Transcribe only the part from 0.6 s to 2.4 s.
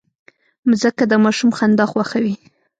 مځکه د ماشوم خندا خوښوي.